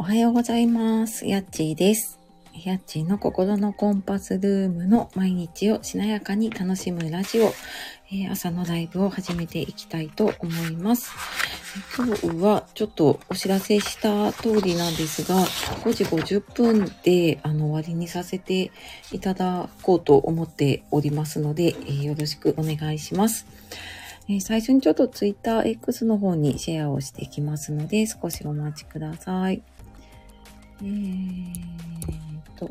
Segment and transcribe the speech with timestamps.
[0.00, 1.26] おはようございます。
[1.26, 2.20] やっちーです。
[2.64, 7.52] やっちーの心のコンパスルームの毎日をしなやかに楽しむラジオ、
[8.12, 11.10] えー朝のライブを始めていきたいと思います。
[11.96, 15.40] 今日はちょっとお知らせした通りなんですが、
[15.82, 18.70] 5時50分であの終わりにさせて
[19.10, 23.46] いただこうと思っておりますので、えーよろしくお願いします。
[24.28, 29.60] え最初にちょっと TwitterX の方にシェアをしていきますので、少しお待ちください。
[30.80, 31.52] えー
[32.56, 32.70] と、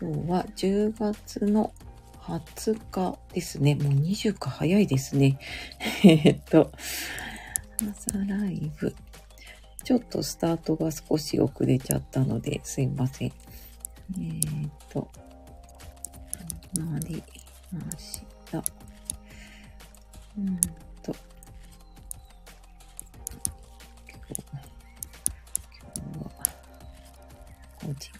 [0.00, 1.72] 今日は10月の
[2.20, 3.76] 20日ですね。
[3.76, 5.38] もう20か早いですね。
[6.02, 6.72] えーっと、
[7.80, 8.94] 朝ライブ。
[9.84, 13.28] ちょっとスタートが少し遅れちゃったので、すいません。
[13.28, 15.08] えーっと、
[16.74, 17.22] なり
[17.72, 18.64] ました。
[20.36, 20.85] うん
[27.86, 28.10] 5時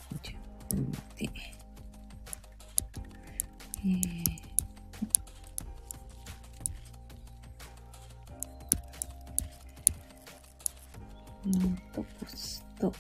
[0.70, 1.28] 50分で。
[3.84, 4.46] えー
[11.46, 12.90] うんと、ポスト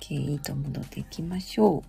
[0.00, 1.88] OK と戻っていきましょう。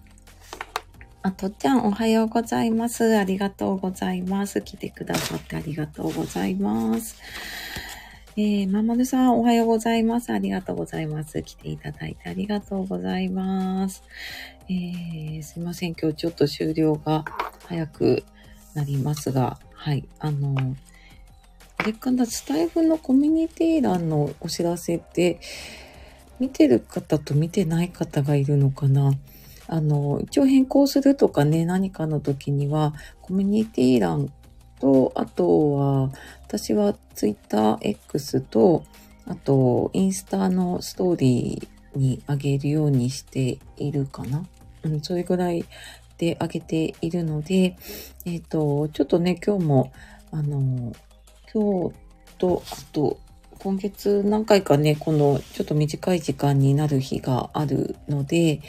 [1.24, 3.18] あ、とっちゃんおはようございます。
[3.18, 4.62] ありがとうございます。
[4.62, 7.16] 来てくださってありがとうございます。
[8.36, 10.34] えー、まもるさんおはようございます。
[10.34, 11.44] ありがとうございます。
[11.44, 14.02] 来ていただいてありがとうございます。
[14.68, 15.94] えー、すいません。
[15.94, 17.26] 今日ちょっと終了が
[17.68, 18.24] 早く
[18.74, 20.08] なりますが、はい。
[20.18, 20.56] あの、
[21.78, 25.40] あれかな、スタイフのコミュニティ欄のお知らせって、
[26.40, 29.12] 見てる方と見てない方がいるのかな
[29.68, 34.34] あの、一応変更するとかね、何かの時には、コミュニティ欄
[34.80, 36.12] と、あとは、
[36.54, 38.84] 私は TwitterX と、
[39.26, 44.46] あと、インスタのストーリーにあげるようにしているかな。
[44.84, 45.66] うん、それぐらい
[46.20, 47.76] であげているので、
[48.26, 49.92] えっ、と、ちょっとね、今日も、
[50.32, 50.94] あの、
[51.52, 51.96] 今日
[52.38, 53.18] と、あと、
[53.64, 58.60] 今月何回かね、このちょっと短い時間になる日があるので、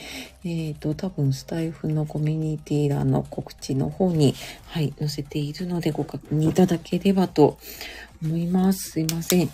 [0.44, 4.36] えっ、と、多分スタイフのコミュニティ欄の告知の方に、
[4.68, 7.58] はい、載せているのでご確認いただければと
[8.22, 8.92] 思います。
[8.92, 9.50] すいません。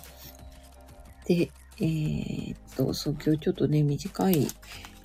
[1.25, 4.47] で、えっ、と、そう、今日ちょっとね、短い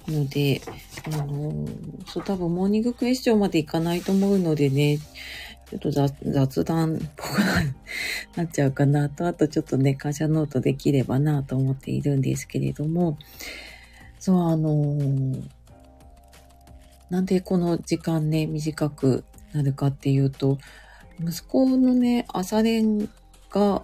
[0.07, 0.61] ので、
[1.07, 4.99] あのーそう、多分モーニングクエスチョンまでいかないと思うのでね、
[5.71, 7.41] ちょっと雑談っぽく
[8.37, 13.19] なっちゃうかなと、あとちょっとね、感謝ノートできればなと思っているんですけれども、
[14.21, 15.43] そう、あのー
[17.09, 20.59] なんでこの時間ね、短くなるかっていうと、
[21.21, 23.09] 息子のね、朝練
[23.51, 23.83] が、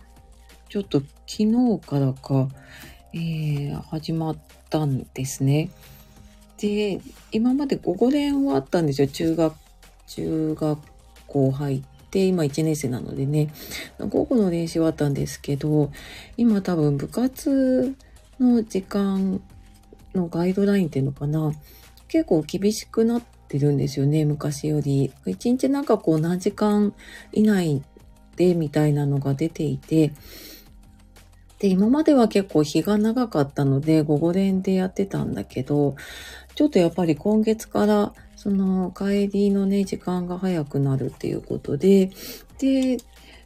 [0.69, 2.49] ちょっと昨日からか、
[3.13, 4.39] えー始まっ
[4.71, 5.71] たんですね。
[6.59, 7.01] で、
[7.31, 9.09] 今まで午後練はあったんですよ。
[9.09, 9.55] 中学、
[10.07, 10.92] 中学
[11.33, 13.49] 校入って、今1年生なのでね、
[13.99, 15.91] 午後の練習はあったんですけど、
[16.37, 17.95] 今多分部活
[18.39, 19.41] の時間
[20.15, 21.53] のガイドラインっていうのかな、
[22.09, 25.11] 結構厳しくなってるんですよね、昔より。
[25.25, 26.93] 一日なんかこう何時間
[27.33, 27.83] 以内
[28.37, 30.13] でみたいなのが出ていて、
[31.59, 35.95] で、今までは結構日が長かったので、午後練でやってたんだけど、
[36.57, 42.11] ちょっとやっぱり今月から、その帰りのね、時間が早くなるっていうことで、
[42.59, 42.97] で、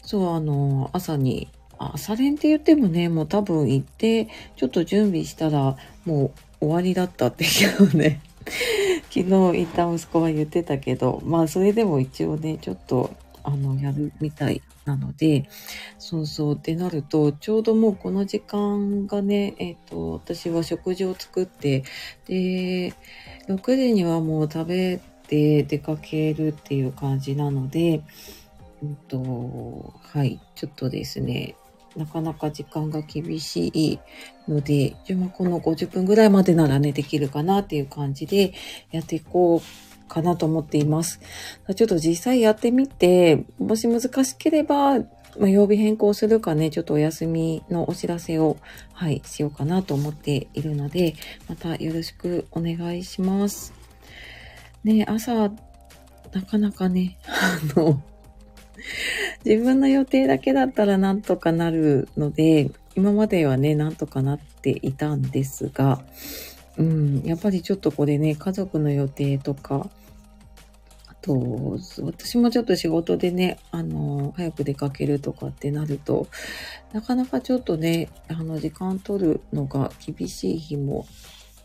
[0.01, 1.49] そう、あの、朝に、
[1.79, 8.23] 朝練って言ってもね、もう多分行って、ちょっと準備したら、もう終わりだったっていうね、
[9.13, 13.11] 昨日行った息子は言ってたけど、まあそれでも一応ね、ちょっと、
[13.47, 15.49] あの、やるみたいなので、
[15.99, 21.85] そうそうってなると、ちょうどもうこの時間がね、えっ、と、私は食事を作って、
[22.27, 22.93] で、
[23.49, 28.03] 6時にはもう食べて出かけるっていう感じなので、
[28.83, 31.55] うんと、はい、ちょっとですね、
[31.97, 34.01] なかなか時間が厳しい
[34.49, 34.97] ので、
[35.35, 38.55] この50分ぐらいまでならね、できるかなっていう感じで
[38.91, 39.86] やっていこう。
[40.09, 41.21] かなと思っています。
[41.75, 44.99] ちょっと実際やってみて、もし難しければ、
[45.39, 48.57] まあ、曜日変更するかね、ちょっとお休みのお知らせを、
[48.93, 51.15] はい、しようかなと思っているので、
[51.49, 53.73] またよろしくお願いします。
[54.85, 55.35] ね、朝、
[56.33, 58.03] なかなかね、あの、
[59.45, 66.03] 自分の予定だけだったらなんとかなるので、今まではね、なんとかなっていたんですが、
[66.79, 69.91] うん、やっぱりちょっとこれね、家族の予定とか、
[71.27, 76.29] と、私もちょっと仕事でね、あの、早く出かけるとかってなると、
[76.93, 81.07] なかなかちょっとね、あの、時間取るのが厳しい日も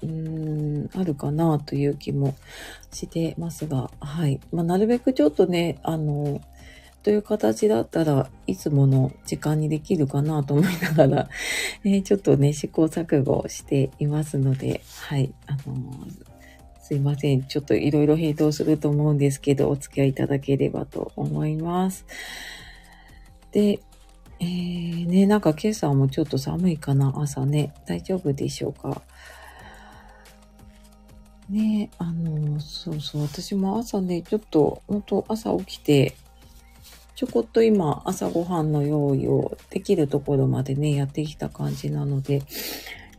[0.03, 2.35] うーん、あるかなという気も
[2.91, 4.39] してますが、はい。
[4.51, 6.41] まあ、なるべくちょっとね、あの、
[7.03, 11.29] という形だったらいつもの時間にできるかなと思いながら、
[11.83, 15.33] え ー、ちょっとね、試行錯誤していますので、はい。
[15.47, 16.07] あの
[16.91, 17.43] すいません。
[17.43, 22.05] ちょっといろいろ並動すると思うんですけど、お付き合いいただければと思います。
[23.53, 23.79] で、
[24.41, 27.73] えー、ね、なんか今朝もちょっと寒いかな、朝ね。
[27.85, 29.03] 大丈夫でしょうか？
[31.49, 36.13] ね、あの、そうそう、私も朝ね、ちょっと、本当朝起きて、
[37.15, 42.41] ちょこっと今、朝ごはんの用意をできるところまでね、やってきた感じなので、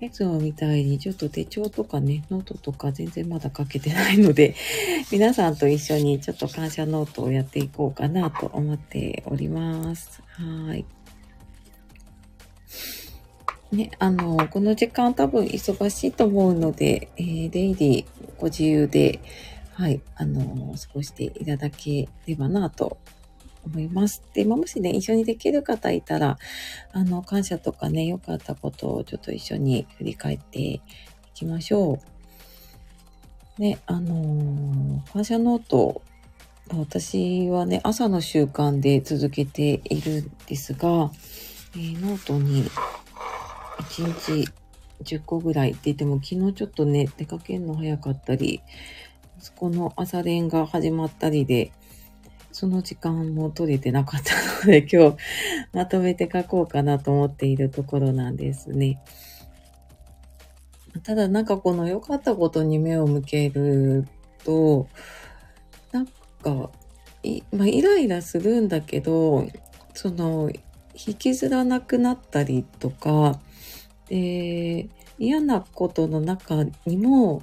[0.03, 4.57] いつもみたいにちょっと手帳とかね、ノートとか全然まだ書けてないので、
[5.13, 10.21] 皆さんと一緒にちょっと感謝ノートをやっていこうかなと思っております。
[10.27, 10.85] はい。
[13.71, 19.21] ね、あの、この時間多分忙しいと思うので、えー、出入りご自由で、
[19.73, 22.99] はい、あの、過ごしていただければなと
[23.65, 24.23] 思います。
[24.35, 26.39] で、まあ、もしね、一緒にできる方いたら、
[26.93, 30.81] あの、感謝とかね、良かったことをちょっと一緒に振り返ってい
[31.35, 32.01] きましょ
[33.59, 33.61] う。
[33.63, 36.01] ね、あの感謝ノート、
[36.71, 41.11] 私はね、朝の習慣で続けているんですが、
[41.75, 42.65] えー、ノートに
[43.91, 44.51] 1日
[45.03, 48.63] 10個ぐらいって言っても、昨日ちょっとね、出かけるの早かったり、
[49.39, 51.73] そこの朝練が始まったりで、
[52.53, 54.35] その時間も取れてなかった
[54.67, 55.17] ので、 今日
[55.73, 59.03] まとめて書こうかなと思っているところなんですね。
[61.03, 64.07] ただなんかこの良かったことに目を向ける
[64.45, 64.87] と、
[65.91, 66.71] なんか、
[67.23, 69.47] いまあ、イライラするんだけど、
[69.95, 70.51] その、
[70.95, 73.41] 引きずらなくなったりとか、
[74.09, 74.89] で、
[75.19, 77.43] 嫌なことの中にも、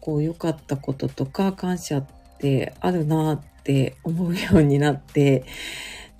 [0.00, 2.06] こう良かったこととか感謝っ
[2.38, 5.46] てあるなっって思うようになって、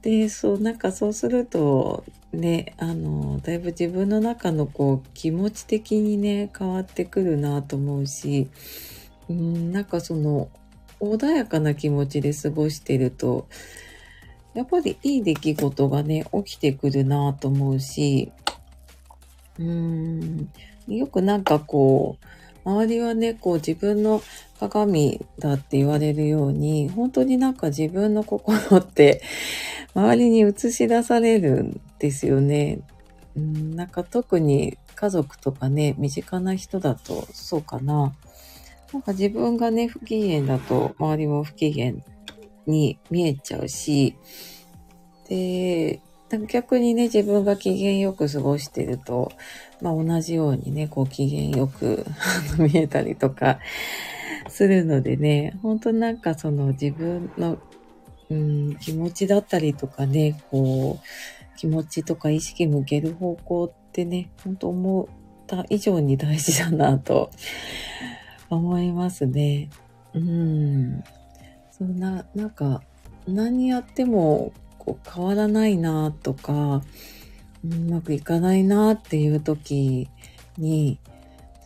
[0.01, 8.49] で、そう、なんかそうすると、ね、あの、だいぶ自分の中のこう気持ち的にね、変わってくるなと思うし、
[9.29, 10.49] うん、なんかその、
[11.01, 13.47] 穏やかな気持ちで過ごしてると、
[14.55, 18.33] やっぱりいい出来事がね、起きてくるなと思うし、
[19.59, 20.49] うーん、
[20.89, 22.27] よくなんかこう、
[22.65, 24.23] 周りはね、こう自分の
[24.59, 29.23] 鏡だって言われるように、本当になんか自分の心って
[29.95, 32.81] 周りに映し出されるんですよね。
[33.37, 38.15] うん、なんか特に家族とかね、身近な人だとそうかな。
[38.93, 41.95] なんか自分がね、不機嫌だと周りも不機嫌
[42.67, 44.17] に見えちゃうし、
[45.29, 46.01] で、
[46.39, 49.33] 逆にね、自分が機嫌よく過ごしてると、
[49.81, 52.05] まあ同じようにね、こう機嫌よく
[52.59, 53.59] 見えたりとか
[54.49, 57.59] するのでね、本当なんかその自分の、
[58.31, 65.07] うん、気持ちだったりとかね、こう、気持ちとか意識向ける方向ってね、本当思っ
[65.47, 67.31] た以上に大事だなと
[68.51, 69.71] 思いますね。
[70.15, 71.03] うん。
[71.71, 72.83] そんな、なんか、
[73.27, 74.53] 何やっても
[74.85, 76.83] こう変わらないなとか、
[77.65, 80.09] うまくいかないなっていう時
[80.59, 80.99] に、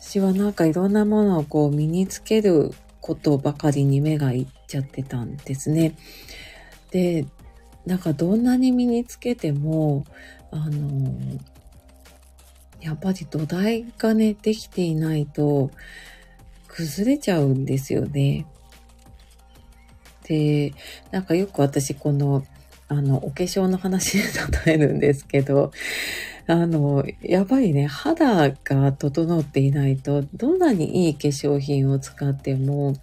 [0.00, 5.96] 私はなんかいろんなものをこう身につけることばかりに目がいっちゃってたんですね。
[6.90, 7.26] で、
[7.84, 10.04] なんかどんなに身につけても、
[10.50, 11.12] あの、
[12.80, 15.70] やっぱり土台がね、できていないと
[16.68, 18.46] 崩れちゃうんですよね。
[20.24, 20.72] で、
[21.10, 22.44] なんかよく私この
[22.88, 24.24] あの、お化粧の話で
[24.66, 25.72] 例えるんですけど、
[26.46, 32.94] あの、やっぱりね、肌が整っていないと、どんなにいい化粧品を使っても、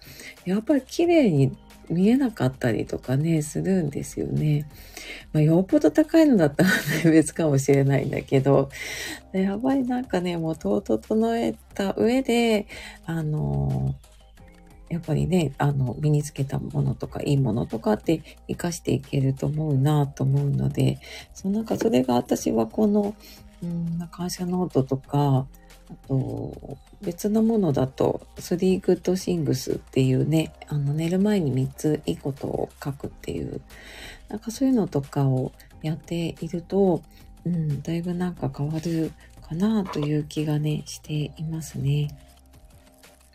[0.44, 1.56] やっぱり綺麗に
[1.88, 4.68] 見えなかったりとかね、するんですよね。
[5.32, 8.68] まあ、よっぽど高いのだったら、ね、別かもしれないんだけど、
[9.32, 12.66] やっぱりなんかね、元を整えた上で、
[13.04, 13.94] あの、
[14.88, 20.98] やっぱりね、あの、身につけたものとか、いいものとかって活かしていけると思うなと思うので、
[21.34, 23.14] そのなんかそれが私はこの、
[23.62, 25.46] うん、感謝ノートとか、
[25.88, 33.60] あと、別のものだと、3 good things っていうね、あの、寝る前に3ついいことを書くっていう、
[34.28, 35.52] なんかそういうのとかを
[35.82, 37.02] やっていると、
[37.44, 42.16] うん、だいぶなんか変わるかなという気がね、していますね。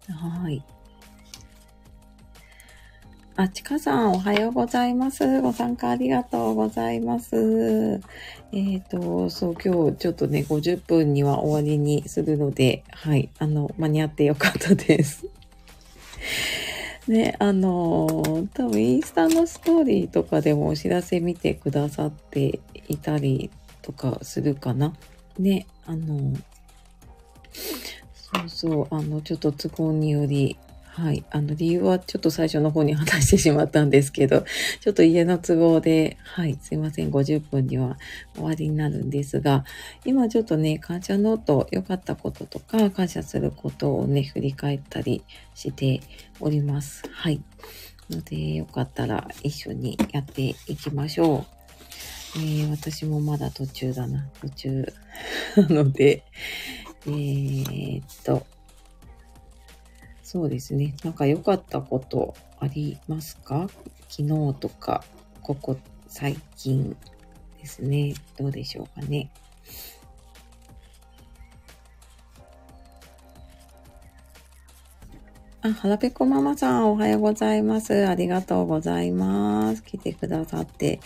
[0.10, 0.64] はい。
[3.38, 5.42] あ、ちかさん、おはようございます。
[5.42, 7.36] ご参加ありがとうございます。
[7.36, 15.26] えっ、ー、と、そう、今日ちょっとね、50分には終わりにするので、はい、あの、間に合ってよかったです。
[17.08, 22.60] ね、あの、多分インスタのストーリーとかでもお知らせ見てくださって
[22.90, 23.50] いたり
[23.82, 24.94] とかするかな。
[25.40, 26.36] ね、あの、
[28.14, 30.58] そうそう、あの、ちょっと都合により、
[31.02, 31.26] はい。
[31.32, 34.46] あの、理由はちょっと最初の方に話してしまったんですけど、
[34.82, 36.60] ちょっと家の都合で、はい。
[36.62, 37.10] すいません。
[37.10, 37.98] 50分には
[38.36, 39.66] 終わりになるんですが、
[40.06, 45.24] 今ちょっとね、感謝ノート、良かったこととか、感謝することをね、振り返ったり
[45.56, 46.02] して
[46.40, 47.02] おります。
[47.12, 47.42] はい。
[48.12, 51.48] ので、よかったら一緒にやっていきましょ
[52.36, 52.38] う。
[52.38, 54.30] えー、私もまだ途中だな。
[54.40, 54.94] 途中
[55.58, 56.24] なので、
[57.08, 58.46] えー、っと、
[60.32, 60.96] そうですね。
[61.04, 63.68] なんか良かったことありますか？
[64.08, 65.04] 昨日とか、
[65.42, 65.76] ここ
[66.08, 66.96] 最近
[67.60, 68.14] ですね。
[68.38, 69.30] どうでしょうかね？
[75.64, 78.08] あ、はらぺこママさん、おはようございます。
[78.08, 79.84] ありがとうございます。
[79.84, 81.02] 来てくださって。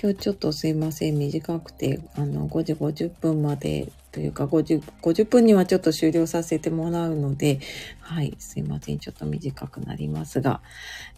[0.00, 1.18] 今日ちょっとすいません。
[1.18, 7.60] 短くて、あの、5時50分までというか50、50分にはちょっと終了させてもらうので、
[8.00, 8.98] はい、すいません。
[8.98, 10.62] ちょっと短くなりますが、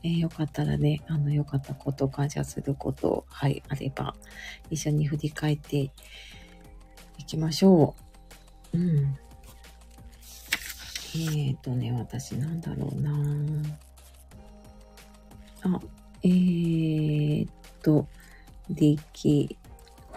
[0.02, 4.14] えー、よかったらね、あの、良かったこと、感謝すること、はい、あれば、
[4.70, 5.92] 一緒に振り返って
[7.18, 7.94] いきましょ
[8.73, 8.78] う。
[8.78, 9.18] うん。
[11.12, 13.11] えーとね、私なんだろうな
[15.62, 15.80] あ、
[16.23, 17.49] えー
[17.82, 18.06] と、
[18.68, 19.56] 力、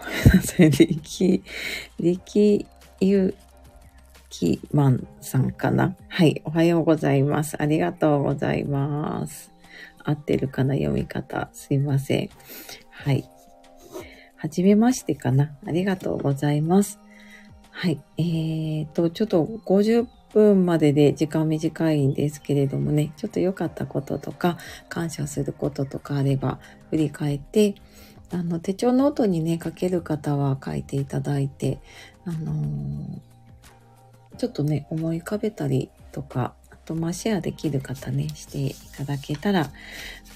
[0.04, 1.42] ごめんなさい、力、
[1.98, 2.66] 力
[3.00, 3.34] ゆ
[4.28, 5.96] きまんさんかな？
[6.08, 7.60] はい、おはようございます。
[7.60, 9.50] ありがとうございます。
[10.04, 10.74] 合ってるかな？
[10.74, 11.48] 読み方。
[11.52, 12.30] すいません。
[12.90, 13.24] はい。
[14.36, 15.56] はじめましてかな？
[15.66, 16.98] ありがとうございます。
[17.70, 18.02] はい。
[18.18, 24.58] えーと、ちょっと50分までで時間短いんですけれどもね、ちょっと良かったこととか、
[24.88, 26.58] 感謝することとかあれば、
[26.90, 27.74] 振り返って、
[28.34, 31.78] あの、手帳ノートにね、書ける方は書いていただいて、
[32.24, 39.70] あのー、ちょっとね、思い浮かべたりとか、あと、まあ、シェアできる方ね、していただけたら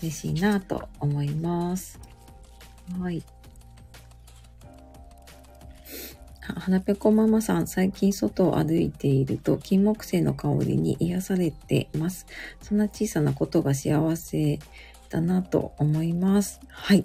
[0.00, 1.98] 嬉しいなと思います。
[3.00, 3.24] はい。
[6.40, 12.26] 花ぺこママさん、最近外を歩いていると、金木犀の香りに癒されてます。
[12.62, 14.60] そんな小さなことが幸せ
[15.10, 16.60] だなと思います。
[16.68, 17.04] はい。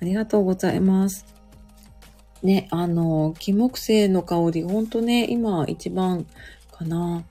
[0.00, 1.26] ありがとうございます。
[2.42, 6.26] ね、あの、金木犀の香り、ほんとね、今一番
[6.70, 7.24] かな。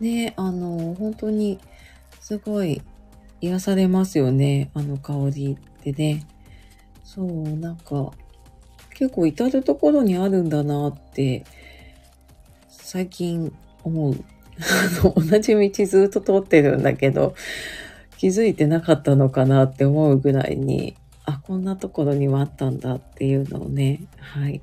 [0.00, 1.58] ね、あの、本当に、
[2.20, 2.82] すごい
[3.40, 4.70] 癒されますよね。
[4.74, 6.26] あの香りってね。
[7.04, 8.12] そう、なんか、
[8.94, 11.44] 結構至るところにあるんだなって、
[12.68, 13.52] 最近
[13.84, 14.14] 思う。
[14.56, 17.34] あの同じ道ずっと通ってるんだけど、
[18.16, 24.62] 気づいてなかったのかなって思うぐらいに、あ、こんなところにはあったんだっていうのをね、はい、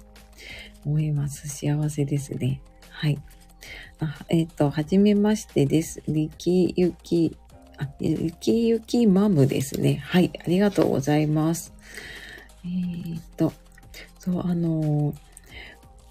[0.86, 1.48] 思います。
[1.48, 2.62] 幸せですね。
[2.90, 3.20] はい。
[4.00, 6.02] あえっ、ー、と、はじめましてです。
[6.08, 7.38] りきゆき、
[7.78, 10.02] あ、りきゆきマムですね。
[10.06, 11.74] はい、ありがとうございます。
[12.66, 13.54] えっ、ー、と、
[14.20, 15.14] そう、あの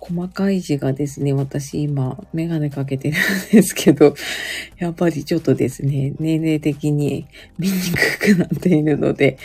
[0.04, 3.20] 細かい字がですね、私今、メガネかけてるん
[3.52, 4.16] ですけど、
[4.78, 9.38] やっぱりちょっとですね、年齢的に見にくくなっているので、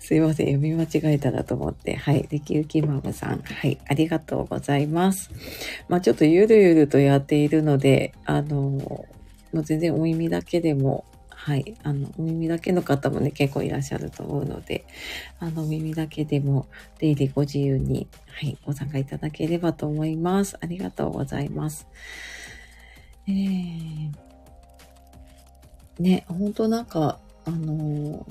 [0.00, 5.30] すいません、読み間違えたらと思って、はい、できゆきママさん、はい、ありがとうございます。
[5.88, 9.06] まあちょっとゆるゆるとやっているので、あの、も
[9.52, 11.04] う全然お耳だけでも
[11.42, 11.74] はい。
[11.82, 14.84] あの、お耳だけの方もね、結構いらっしゃると思うので、
[15.38, 16.68] あの、耳だけでも
[16.98, 20.58] 出入りご自由に、はい、ご参加いただければと思います。
[20.60, 21.86] ありがとうございます。
[23.26, 24.12] えー、
[25.98, 28.26] ね、ほんとなんか、あの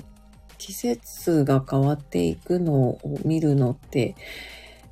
[0.56, 4.14] 季節が変わっていくのを見るのって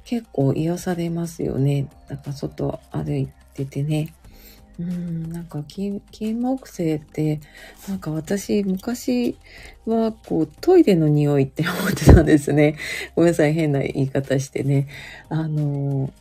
[0.04, 1.88] 結構癒されますよね。
[2.08, 4.12] だか外歩いててね。
[4.78, 7.40] うん、なんか金、金木犀って、
[7.88, 9.36] なんか私、昔
[9.86, 12.76] は、こう、トイレの匂いって思ってたんですね。
[13.16, 14.86] ごめんなさい、変な言い方してね。
[15.28, 16.12] あの、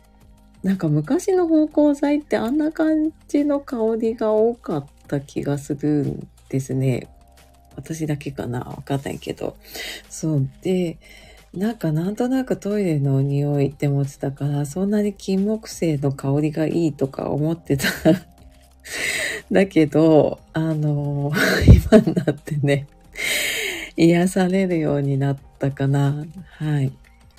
[0.64, 7.08] なんか昔の芳香剤ってあんな感じの香りが多かった気がするんですね。
[7.76, 9.56] 私だけかなわかんないけど。
[10.10, 10.48] そう。
[10.62, 10.98] で、
[11.54, 17.84] なんかなんとなくトイレの匂いって思ってたから、そんなに金木犀の香りがいいとか思ってた
[19.50, 21.32] だけど、あの、
[21.90, 22.86] 今になってね、
[23.96, 26.24] 癒されるようになったかな。
[26.58, 26.92] はい。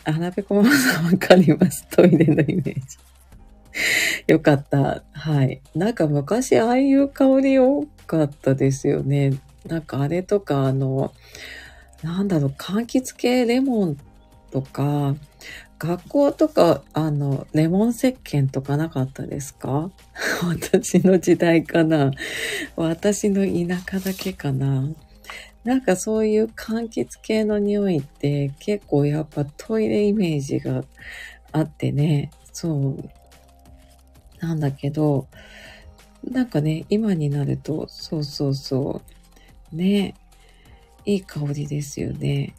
[0.03, 1.87] あ、なべこママさんわかります。
[1.89, 2.81] トイレのイメージ。
[4.27, 5.03] よかった。
[5.11, 5.61] はい。
[5.75, 9.33] なんか昔ああいう香り多かったですよね。
[9.67, 11.13] なんかあれとか、あの、
[12.03, 13.97] なんだろう、柑橘系レモン
[14.51, 15.15] とか、
[15.79, 19.91] 学校とか、あの、レモン石鹸とかなかったですか？
[20.43, 22.11] 私の時代かな
[22.75, 24.89] 私の田舎だけかな
[25.63, 30.83] なんかそういう柑橘系の匂いって結構やっぱトイレイメージが
[31.51, 33.09] あってね、そう。
[34.39, 35.27] なんだけど、
[36.23, 39.01] なんかね、今になると、そうそうそ
[39.73, 39.75] う。
[39.75, 40.15] ね、
[41.05, 42.53] いい香りですよね。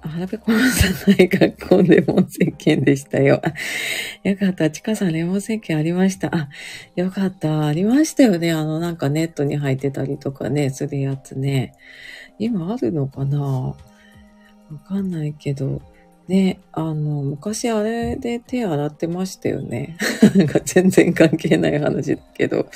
[0.00, 3.42] あ、はらぺこまさんの学校レモン石鹸でしたよ。
[4.22, 4.70] よかった。
[4.70, 6.34] ちかさんレモン石鹸ありました。
[6.34, 6.48] あ、
[6.94, 7.66] よかった。
[7.66, 8.52] ありましたよね。
[8.52, 11.74] あの、なんかネットに入ってたりとかね、するやつね。
[12.38, 13.40] 今あるのかな？
[13.40, 13.74] わ
[14.86, 15.82] かんないけど。
[16.28, 19.96] ね、あの、昔あれで手洗ってましたよね。
[20.36, 22.68] なんか全然関係ない話だけど。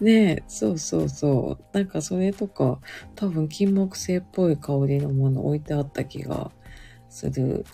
[0.00, 1.64] ねそうそうそう。
[1.76, 2.80] なんかそれとか、
[3.14, 6.50] 多分金木犀っぽい香りのもの置いてあった気が
[7.08, 7.64] する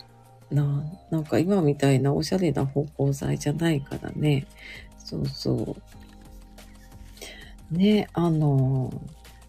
[0.51, 0.85] な。
[1.11, 4.47] なんか今みたいなおしゃれな芳香剤じゃないからね。
[4.99, 5.75] そうそ
[7.73, 7.75] う。
[7.75, 8.93] ね、あの、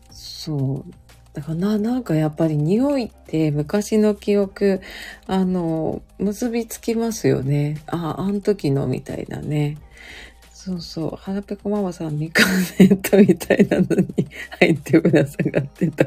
[0.09, 1.08] そう。
[1.33, 4.81] だからな、なんかやっぱり匂いって昔の記憶、
[5.27, 7.81] あの、結びつきますよね。
[7.87, 9.77] ああ、あの時のみたいなね。
[10.61, 11.15] そうそう。
[11.15, 12.47] 腹ペコママさん、みかん
[12.79, 14.27] ネットみたいなのに
[14.59, 16.05] 入ってぶら下がってた。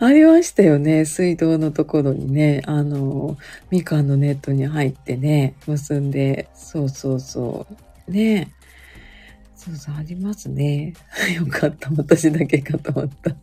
[0.00, 1.04] ありましたよね。
[1.04, 3.36] 水道のところにね、あの、
[3.70, 7.66] みかんのネットに入ってね、結んで、そうそうそ
[8.08, 8.10] う。
[8.10, 8.50] ね
[9.54, 10.94] そうそう、ありますね。
[11.36, 11.88] よかった。
[11.96, 13.36] 私だけかと思った。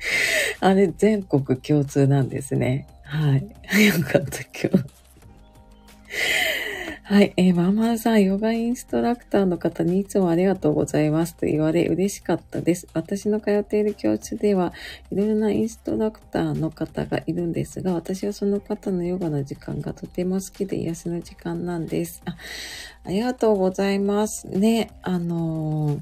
[0.60, 2.86] あれ、全国共通なんですね。
[3.04, 3.42] はい。
[3.86, 4.98] よかった、今日。
[7.02, 7.32] はい。
[7.38, 12.86] えー、まんまるさん、ヨガインストラクターの方にいつもありがとうございますと言われ嬉しかったです。
[12.92, 14.74] 私の通っている教室では、
[15.10, 22.20] いろいろなインストラクターの方がいるんですが、私はその方のヨガの時間がとても好きで癒しの時間なんです。
[22.26, 22.36] あ
[23.04, 24.46] ありがとうございます。
[24.46, 26.00] ね、あのー、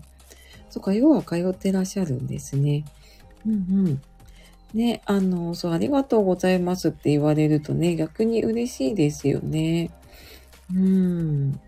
[0.70, 2.85] そっか、ヨガ通ってらっしゃるんですね。
[3.46, 3.56] うんう
[3.90, 4.02] ん。
[4.74, 9.90] ね、あの、そう、ありがとうございますって言われるとね、逆に嬉しいですよね。
[10.74, 11.61] うん。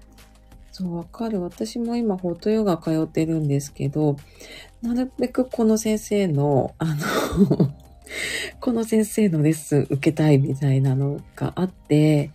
[0.72, 1.40] そう、わかる。
[1.40, 4.16] 私も今、ホットヨガ通ってるんですけど、
[4.82, 7.74] なるべくこの先生の、あの
[8.60, 12.30] この先生のレッスン受けたいみたいなのがあって、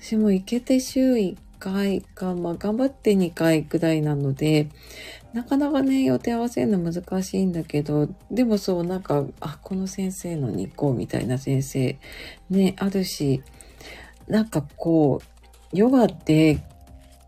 [0.00, 4.68] 私も行けて週1回か、まあ頑張って2回くらいなので、
[5.32, 11.96] なかなかね、予定合わせるの難しいんだけど、でもそう、なんか、あ、この先生のに行こうみたいな先生、
[12.50, 13.42] ね、あるし、
[14.26, 16.58] なんかこう、ヨガって、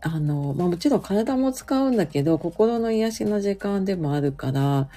[0.01, 4.89] あの、まあもちろん体も使うんだけど、心の癒しの時間でもあるから、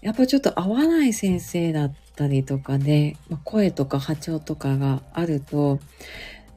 [0.00, 5.78] やっぱちょっと合わない先生だったりとかね、まあ、声とか波長とかがあると、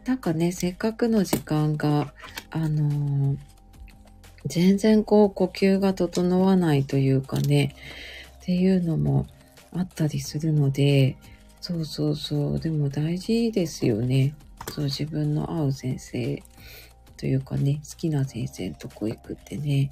[0.06, 2.13] なんかね、せっかくの時間が、
[2.51, 3.38] あのー
[4.48, 7.76] 全然こう呼吸が整わないというかね、
[8.42, 9.28] っていうのも
[9.74, 11.18] あったりするので、
[11.62, 14.34] そうそうそう、でも大事ですよね。
[14.72, 16.42] そう、自分の合う先生
[17.18, 19.92] というかね、好きな先生のとこ行くってね。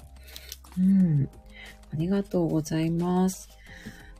[0.78, 1.28] うん。
[1.92, 3.48] ありがとうございます。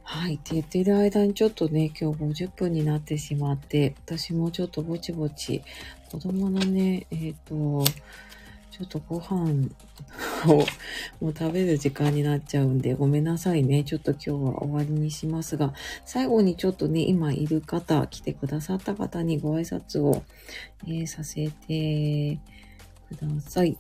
[0.03, 0.35] はい。
[0.35, 5.63] って言ってる間にちょっとね、今日50分になってしまって、私もちょっとぼちぼち、
[6.11, 7.85] 子供のね、えっ、ー、と、
[8.77, 9.71] ちょっとご飯
[10.49, 10.57] を
[11.19, 13.85] もう食べる時間になっちゃうんで、ごめんなさいね。
[13.85, 15.73] ちょっと今日は終わりにしますが、
[16.05, 20.25] 最後にちょっとね、今いる方、来てくださった方にご挨拶を、
[20.87, 22.39] えー、させて
[23.09, 23.79] ください。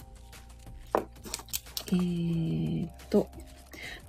[1.88, 3.28] えー、っと、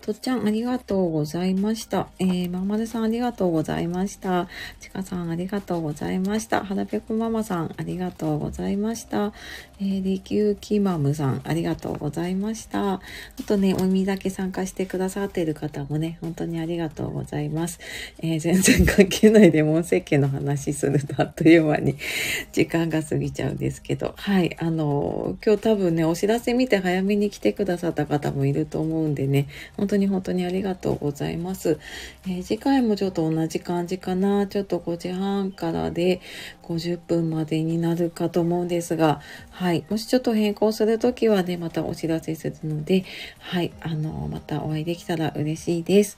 [0.07, 2.07] とっちゃん、ありがとうございました。
[2.17, 4.47] えー、まんまるさん、ありがとうございました。
[4.79, 6.63] ちかさん、ありがとうございました。
[6.63, 9.33] はらぺこママさん、ありがとうございました。
[9.81, 12.93] えー、りきゅうきマムさん、ありがとうございました。
[12.93, 13.01] あ
[13.45, 17.81] とね、おみだけ参加してくださっている方もね、本当にありがとうございます。
[18.19, 21.97] えー、全然関係ないレモン石鹸の話するとあっという間に
[22.53, 31.79] 時間が過ぎちゃうんですけど、はい、あの今日多分ね、お知らせ見て早めに来てくださった方もいると思うんでね、本当当に本当にありがとうございます。
[32.25, 34.47] えー、次回もちょっと同じ感じかな。
[34.47, 36.21] ちょっと5時半からで
[36.63, 39.83] 50分までになるかと思うんですが、はい。
[39.89, 43.03] もしちょっと変更するときはね、またお知らせするので、
[43.39, 43.73] はい。
[43.81, 46.17] あの、またお会いできたら嬉しいです。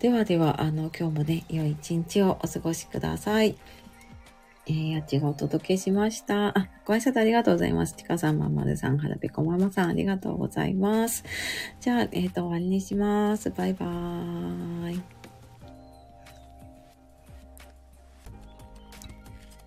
[0.00, 3.56] ではでは、あの、今日もね、良い一日をお過ごしください。
[4.70, 6.56] えー、やちがお届けしました。
[6.56, 7.96] あ、ご挨拶ありがとうございます。
[7.96, 11.24] ちかさん、まんまるさん、はらぺこママさん、ありがとうございます。
[11.80, 13.50] じゃあ、えっ、ー、と、終わりにします。
[13.50, 15.19] バイバーイ。